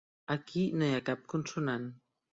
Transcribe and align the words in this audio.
Aquí 0.35 0.63
no 0.79 0.87
hi 0.87 0.95
ha 0.95 1.03
cap 1.11 1.23
consonant. 1.35 1.87